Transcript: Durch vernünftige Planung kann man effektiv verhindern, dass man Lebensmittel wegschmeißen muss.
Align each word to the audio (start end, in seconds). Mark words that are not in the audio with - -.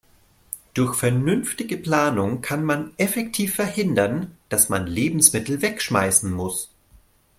Durch 0.73 0.95
vernünftige 0.95 1.77
Planung 1.77 2.41
kann 2.41 2.63
man 2.63 2.91
effektiv 2.97 3.53
verhindern, 3.53 4.35
dass 4.49 4.67
man 4.67 4.87
Lebensmittel 4.87 5.61
wegschmeißen 5.61 6.31
muss. 6.31 6.71